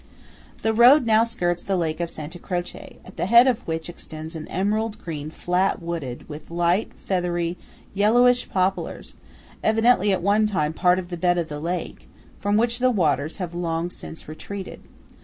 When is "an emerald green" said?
4.35-5.29